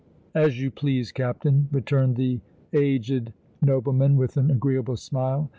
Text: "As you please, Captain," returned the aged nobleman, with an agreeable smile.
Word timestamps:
"As 0.33 0.59
you 0.59 0.71
please, 0.71 1.11
Captain," 1.11 1.69
returned 1.71 2.15
the 2.15 2.39
aged 2.73 3.33
nobleman, 3.61 4.15
with 4.15 4.35
an 4.35 4.49
agreeable 4.49 4.97
smile. 4.97 5.47